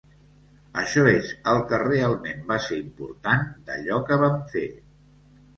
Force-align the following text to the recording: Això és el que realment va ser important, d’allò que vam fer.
Això 0.83 1.01
és 1.11 1.27
el 1.51 1.61
que 1.73 1.79
realment 1.83 2.41
va 2.53 2.57
ser 2.69 2.79
important, 2.87 3.47
d’allò 3.69 4.01
que 4.09 4.21
vam 4.25 4.41
fer. 4.57 4.69